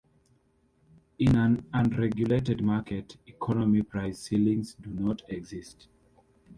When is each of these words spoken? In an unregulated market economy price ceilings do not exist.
In 1.19 1.35
an 1.35 1.63
unregulated 1.71 2.63
market 2.63 3.17
economy 3.27 3.83
price 3.83 4.17
ceilings 4.17 4.73
do 4.81 4.89
not 4.89 5.21
exist. 5.29 5.89